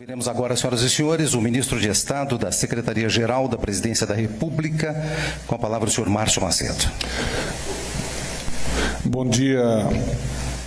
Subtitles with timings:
[0.00, 4.96] Veremos agora, senhoras e senhores, o ministro de Estado da Secretaria-Geral da Presidência da República,
[5.46, 6.90] com a palavra o senhor Márcio Macedo.
[9.04, 9.60] Bom dia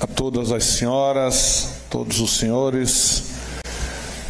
[0.00, 3.24] a todas as senhoras, todos os senhores.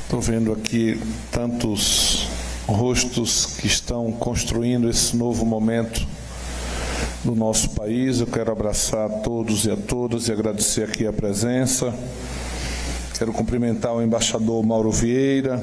[0.04, 0.99] Estou vendo aqui
[1.31, 2.27] tantos
[2.67, 6.07] rostos que estão construindo esse novo momento
[7.23, 8.21] do nosso país.
[8.21, 11.93] Eu quero abraçar a todos e a todas e agradecer aqui a presença.
[13.19, 15.59] Quero cumprimentar o embaixador Mauro Vieira,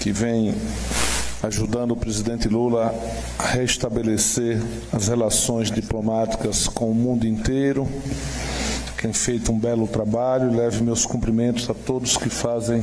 [0.00, 0.54] que vem
[1.42, 2.94] ajudando o presidente Lula
[3.38, 4.58] a restabelecer
[4.90, 7.86] as relações diplomáticas com o mundo inteiro.
[8.96, 10.56] Tem feito um belo trabalho.
[10.56, 12.82] Leve meus cumprimentos a todos que fazem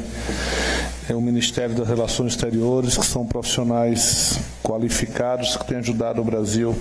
[1.09, 6.75] é, o Ministério das Relações Exteriores, que são profissionais qualificados que têm ajudado o Brasil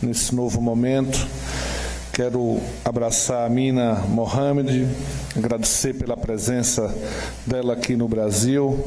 [0.00, 1.26] nesse novo momento.
[2.14, 4.86] Quero abraçar a Mina Mohamed,
[5.36, 6.94] agradecer pela presença
[7.44, 8.78] dela aqui no Brasil,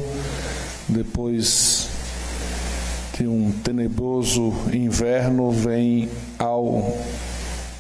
[0.88, 1.90] depois
[3.18, 6.08] de um tenebroso inverno, vem
[6.40, 6.96] ao,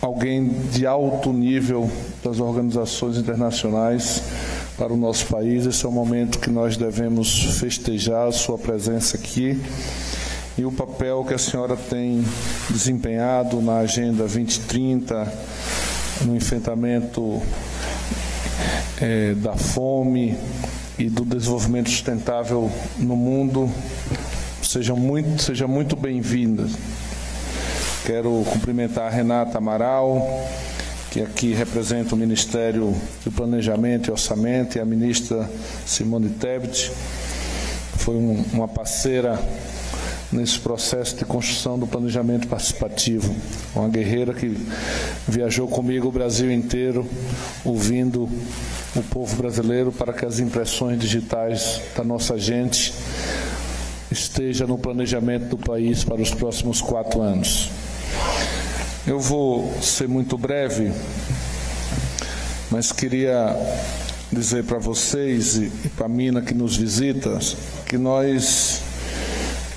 [0.02, 1.89] alguém de alto nível
[2.22, 4.23] das organizações internacionais
[4.78, 5.66] para o nosso país.
[5.66, 9.58] Esse é o momento que nós devemos festejar a sua presença aqui
[10.58, 12.26] e o papel que a senhora tem
[12.68, 15.32] desempenhado na Agenda 2030,
[16.26, 17.40] no enfrentamento
[19.00, 20.36] é, da fome
[20.98, 23.70] e do desenvolvimento sustentável no mundo.
[24.64, 26.68] Seja muito, seja muito bem-vinda.
[28.04, 30.28] Quero cumprimentar a Renata Amaral,
[31.12, 35.48] que aqui representa o Ministério do Planejamento e Orçamento, e a ministra
[35.86, 36.92] Simone Tebet.
[37.98, 39.40] Foi um, uma parceira
[40.31, 43.33] nesse processo de construção do planejamento participativo.
[43.75, 44.58] Uma guerreira que
[45.28, 47.08] viajou comigo o Brasil inteiro,
[47.64, 48.30] ouvindo
[48.95, 52.94] o povo brasileiro para que as impressões digitais da nossa gente
[54.11, 57.70] esteja no planejamento do país para os próximos quatro anos.
[59.05, 60.92] Eu vou ser muito breve,
[62.70, 63.55] mas queria
[64.32, 67.39] dizer para vocês e para a Mina que nos visita
[67.86, 68.77] que nós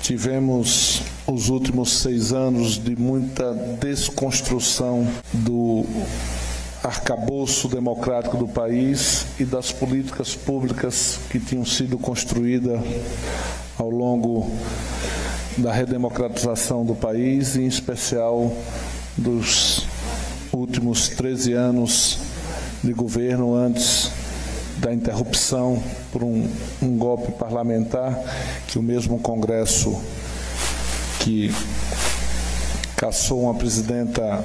[0.01, 5.85] Tivemos os últimos seis anos de muita desconstrução do
[6.83, 12.81] arcabouço democrático do país e das políticas públicas que tinham sido construídas
[13.77, 14.51] ao longo
[15.57, 18.51] da redemocratização do país, e em especial
[19.15, 19.85] dos
[20.51, 22.17] últimos 13 anos
[22.83, 24.10] de governo antes
[24.81, 25.81] da interrupção
[26.11, 26.49] por um,
[26.81, 28.19] um golpe parlamentar
[28.67, 30.01] que o mesmo Congresso
[31.19, 31.53] que
[32.97, 34.43] caçou uma presidenta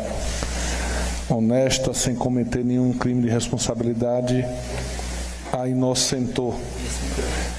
[1.28, 4.44] honesta, sem cometer nenhum crime de responsabilidade,
[5.52, 6.54] a inocentou.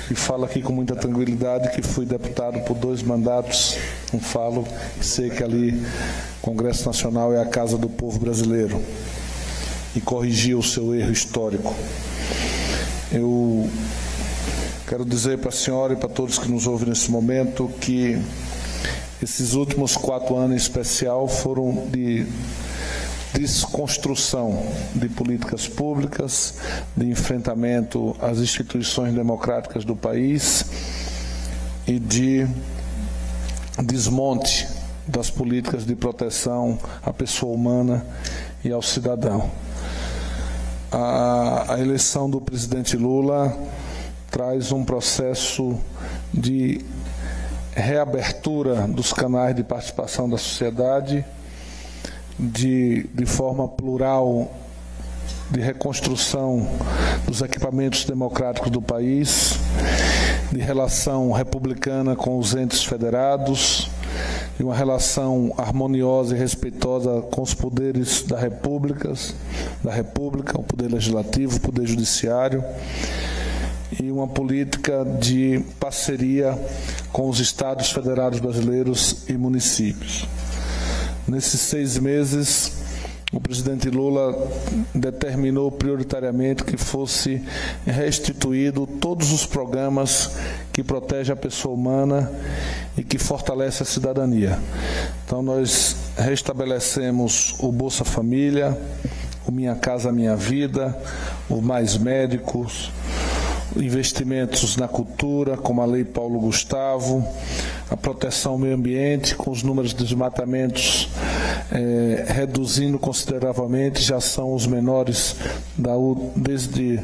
[0.09, 3.75] E falo aqui com muita tranquilidade que fui deputado por dois mandatos,
[4.13, 4.65] não falo,
[5.01, 5.83] sei que ali
[6.41, 8.79] Congresso Nacional é a casa do povo brasileiro
[9.95, 11.75] e corrigiu o seu erro histórico.
[13.09, 13.69] Eu
[14.85, 18.21] quero dizer para a senhora e para todos que nos ouvem nesse momento que
[19.23, 22.25] esses últimos quatro anos em especial foram de
[23.33, 24.61] desconstrução
[24.93, 26.55] de políticas públicas,
[26.97, 30.65] de enfrentamento às instituições democráticas do país
[31.87, 32.45] e de
[33.85, 34.67] desmonte
[35.07, 38.05] das políticas de proteção à pessoa humana
[38.65, 39.49] e ao cidadão
[40.91, 43.55] a, a eleição do presidente Lula
[44.31, 45.77] traz um processo
[46.33, 46.85] de
[47.73, 51.25] reabertura dos canais de participação da sociedade,
[52.39, 54.51] de, de forma plural,
[55.49, 56.67] de reconstrução
[57.25, 59.59] dos equipamentos democráticos do país,
[60.51, 63.89] de relação republicana com os entes federados,
[64.57, 69.13] de uma relação harmoniosa e respeitosa com os poderes da República,
[69.83, 72.63] da República, o poder legislativo, o poder judiciário
[74.01, 76.57] e uma política de parceria
[77.11, 80.25] com os estados federados brasileiros e municípios.
[81.27, 82.76] Nesses seis meses,
[83.31, 84.33] o presidente Lula
[84.95, 87.43] determinou prioritariamente que fosse
[87.85, 90.37] restituído todos os programas
[90.71, 92.31] que protegem a pessoa humana
[92.97, 94.57] e que fortalece a cidadania.
[95.25, 98.77] Então nós restabelecemos o Bolsa Família,
[99.45, 100.97] o Minha Casa Minha Vida,
[101.49, 102.91] o Mais Médicos,
[103.75, 107.27] investimentos na cultura, como a Lei Paulo Gustavo,
[107.89, 111.09] a proteção ao meio ambiente, com os números de desmatamentos
[111.71, 115.35] é, reduzindo consideravelmente, já são os menores
[115.77, 115.91] da,
[116.35, 116.99] desde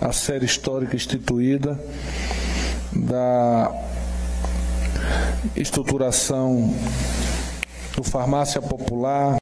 [0.00, 1.78] a série histórica instituída,
[2.92, 3.72] da
[5.56, 6.74] estruturação
[7.96, 9.36] do farmácia popular,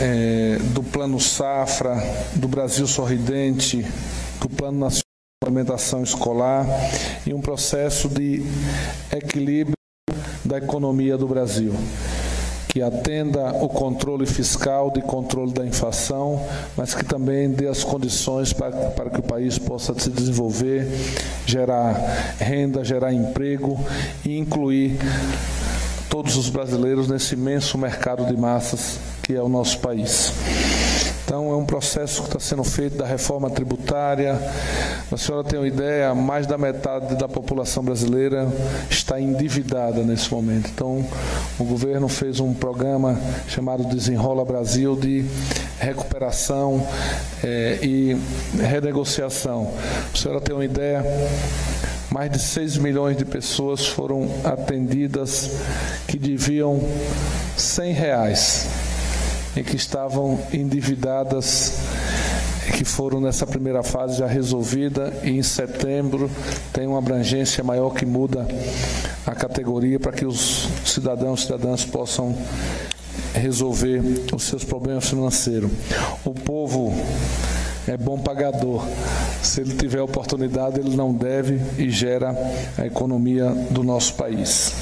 [0.00, 1.96] é, do Plano Safra,
[2.34, 3.84] do Brasil Sorridente,
[4.40, 5.02] do Plano Nacional
[5.42, 6.66] de Alimentação Escolar
[7.26, 8.42] e um processo de
[9.12, 9.74] equilíbrio
[10.44, 11.74] da economia do Brasil
[12.76, 16.38] que atenda o controle fiscal, de controle da inflação,
[16.76, 20.86] mas que também dê as condições para, para que o país possa se desenvolver,
[21.46, 23.82] gerar renda, gerar emprego
[24.26, 24.98] e incluir
[26.10, 30.34] todos os brasileiros nesse imenso mercado de massas que é o nosso país.
[31.26, 34.38] Então, é um processo que está sendo feito da reforma tributária.
[35.10, 38.46] A senhora tem uma ideia, mais da metade da população brasileira
[38.88, 40.70] está endividada nesse momento.
[40.72, 41.04] Então,
[41.58, 43.18] o governo fez um programa
[43.48, 45.24] chamado Desenrola Brasil de
[45.80, 46.86] recuperação
[47.42, 48.16] é, e
[48.60, 49.74] renegociação.
[50.14, 51.04] A senhora tem uma ideia,
[52.08, 55.50] mais de 6 milhões de pessoas foram atendidas
[56.06, 56.80] que deviam
[57.56, 58.68] 100 reais
[59.56, 61.80] e que estavam endividadas
[62.76, 66.30] que foram nessa primeira fase já resolvida e em setembro
[66.72, 68.46] tem uma abrangência maior que muda
[69.26, 72.36] a categoria para que os cidadãos e cidadãs possam
[73.32, 74.02] resolver
[74.34, 75.70] os seus problemas financeiros.
[76.24, 76.92] O povo
[77.86, 78.84] é bom pagador.
[79.42, 82.34] Se ele tiver oportunidade, ele não deve e gera
[82.76, 84.72] a economia do nosso país.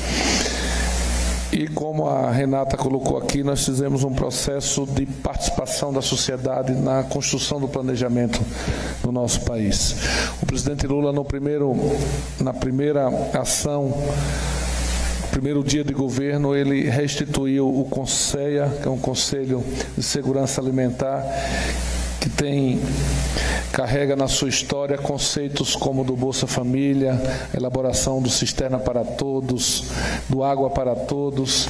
[1.55, 7.05] E como a Renata colocou aqui, nós fizemos um processo de participação da sociedade na
[7.05, 8.41] construção do planejamento
[9.01, 9.95] do nosso país.
[10.43, 11.73] O presidente Lula, no primeiro,
[12.41, 13.95] na primeira ação
[15.31, 19.65] primeiro dia de governo, ele restituiu o CONSEA, que é um Conselho
[19.97, 21.25] de Segurança Alimentar,
[22.25, 22.81] que tem
[23.71, 27.21] carrega na sua história conceitos como do Bolsa Família,
[27.55, 29.91] elaboração do Cisterna para Todos,
[30.27, 31.69] do Água para Todos,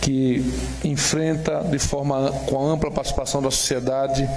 [0.00, 0.52] que
[0.82, 4.28] enfrenta de forma com ampla participação da sociedade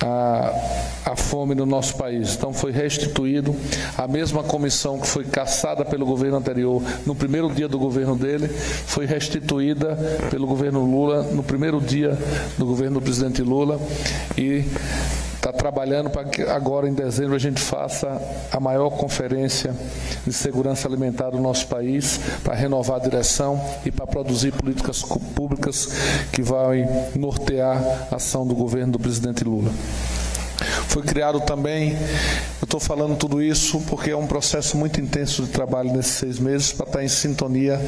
[0.00, 2.34] a, a fome no nosso país.
[2.34, 3.54] Então foi restituído
[3.96, 8.48] a mesma comissão que foi caçada pelo governo anterior no primeiro dia do governo dele,
[8.48, 9.96] foi restituída
[10.30, 12.16] pelo governo Lula no primeiro dia
[12.58, 13.80] do governo do presidente Lula
[14.36, 14.64] e
[15.44, 18.18] está trabalhando para que agora em dezembro a gente faça
[18.50, 19.74] a maior conferência
[20.26, 25.02] de segurança alimentar do nosso país para renovar a direção e para produzir políticas
[25.34, 25.88] públicas
[26.32, 26.70] que vão
[27.14, 29.70] nortear a ação do governo do presidente Lula.
[30.88, 35.50] Foi criado também, eu estou falando tudo isso porque é um processo muito intenso de
[35.50, 37.78] trabalho nesses seis meses para estar em sintonia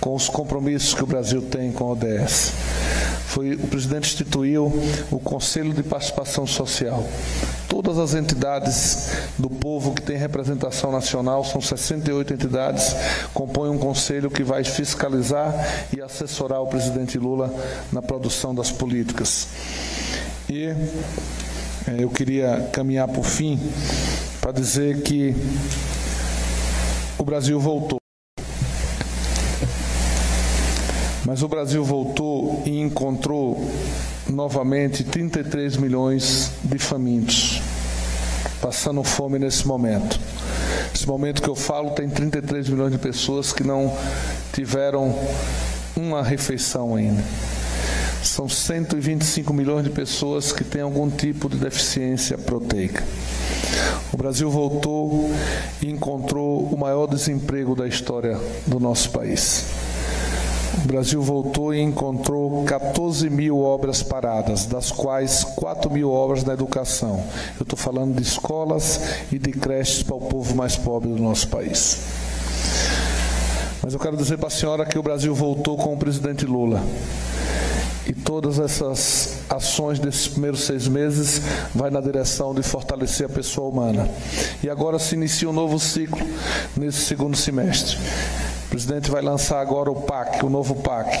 [0.00, 2.52] com os compromissos que o Brasil tem com a ODS
[3.36, 4.72] foi o presidente instituiu
[5.10, 7.06] o Conselho de Participação Social.
[7.68, 12.96] Todas as entidades do povo que tem representação nacional, são 68 entidades,
[13.34, 15.52] compõem um conselho que vai fiscalizar
[15.94, 17.54] e assessorar o presidente Lula
[17.92, 19.48] na produção das políticas.
[20.48, 20.76] E eh,
[21.98, 23.60] eu queria caminhar por fim
[24.40, 25.36] para dizer que
[27.18, 28.05] o Brasil voltou.
[31.26, 33.68] Mas o Brasil voltou e encontrou
[34.30, 37.60] novamente 33 milhões de famintos,
[38.62, 40.20] passando fome nesse momento.
[40.92, 43.92] Nesse momento que eu falo, tem 33 milhões de pessoas que não
[44.52, 45.12] tiveram
[45.96, 47.24] uma refeição ainda.
[48.22, 53.02] São 125 milhões de pessoas que têm algum tipo de deficiência proteica.
[54.12, 55.28] O Brasil voltou
[55.82, 59.85] e encontrou o maior desemprego da história do nosso país.
[60.84, 66.52] O Brasil voltou e encontrou 14 mil obras paradas, das quais 4 mil obras na
[66.52, 67.24] educação.
[67.58, 69.00] Eu estou falando de escolas
[69.32, 71.98] e de creches para o povo mais pobre do nosso país.
[73.82, 76.82] Mas eu quero dizer para a senhora que o Brasil voltou com o presidente Lula.
[78.06, 81.42] E todas essas ações desses primeiros seis meses
[81.74, 84.08] vai na direção de fortalecer a pessoa humana.
[84.62, 86.20] E agora se inicia um novo ciclo
[86.76, 87.96] nesse segundo semestre.
[88.76, 91.18] O presidente vai lançar agora o PAC, o novo PAC,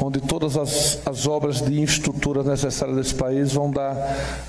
[0.00, 3.96] onde todas as, as obras de infraestrutura necessárias desse país vão dar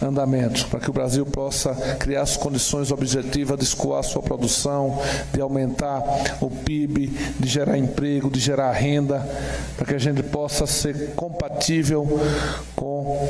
[0.02, 5.00] andamento, para que o Brasil possa criar as condições objetivas de escoar a sua produção,
[5.32, 6.02] de aumentar
[6.42, 7.06] o PIB,
[7.40, 9.20] de gerar emprego, de gerar renda,
[9.78, 12.20] para que a gente possa ser compatível
[12.76, 13.30] com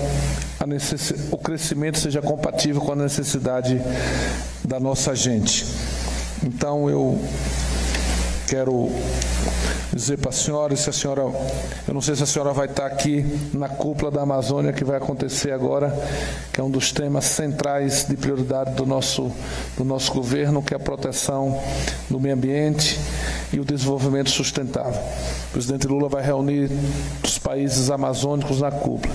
[0.62, 3.82] a necessidade, o crescimento seja compatível com a necessidade
[4.64, 5.66] da nossa gente.
[6.42, 7.20] Então eu
[8.48, 8.90] quero
[9.94, 12.86] dizer para a senhora, se a senhora, eu não sei se a senhora vai estar
[12.86, 15.94] aqui na cúpula da Amazônia que vai acontecer agora,
[16.52, 19.32] que é um dos temas centrais de prioridade do nosso,
[19.78, 21.62] do nosso governo, que é a proteção
[22.10, 23.00] do meio ambiente
[23.52, 25.02] e o desenvolvimento sustentável.
[25.50, 26.72] O presidente Lula vai reunir
[27.24, 29.14] os países amazônicos na cúpula.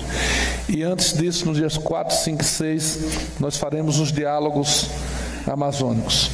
[0.69, 2.99] E antes disso, nos dias 4, 5 e 6,
[3.41, 4.87] nós faremos os diálogos
[5.47, 6.31] amazônicos.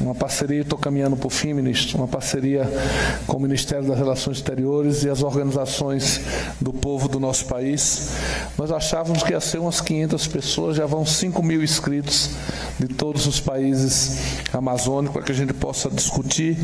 [0.00, 2.68] Uma parceria, estou caminhando por fim, ministro, uma parceria
[3.26, 6.20] com o Ministério das Relações Exteriores e as organizações
[6.60, 8.10] do povo do nosso país.
[8.58, 12.30] Nós achávamos que ia ser umas 500 pessoas, já vão 5 mil inscritos
[12.78, 14.18] de todos os países
[14.52, 16.56] amazônicos para que a gente possa discutir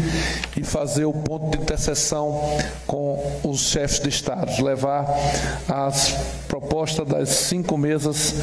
[0.57, 2.41] e fazer o ponto de interseção
[2.87, 5.07] com os chefes de Estado, levar
[5.69, 6.15] as
[6.49, 8.35] propostas das cinco mesas,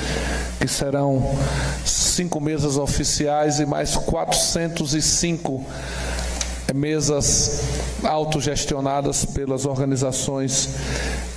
[0.59, 1.37] que serão
[1.83, 5.65] cinco mesas oficiais e mais 405
[6.73, 7.61] mesas
[8.03, 10.69] autogestionadas pelas organizações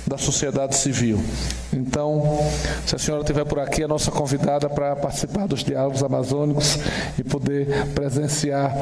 [0.07, 1.23] da sociedade civil.
[1.71, 2.39] Então,
[2.85, 6.77] se a senhora estiver por aqui, é nossa convidada para participar dos diálogos amazônicos
[7.17, 8.75] e poder presenciar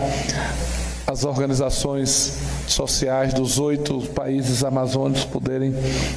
[1.08, 2.38] as organizações
[2.68, 5.74] sociais dos oito países amazônicos poderem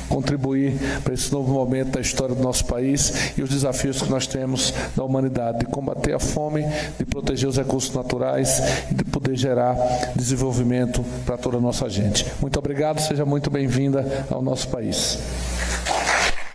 [0.08, 4.26] contribuir para esse novo momento da história do nosso país e os desafios que nós
[4.26, 6.64] temos da humanidade, de combater a fome,
[6.98, 9.76] de proteger os recursos naturais e de poder gerar
[10.16, 12.26] desenvolvimento para toda a nossa gente.
[12.40, 15.18] Muito obrigado, seja muito bem-vinda ao nosso país.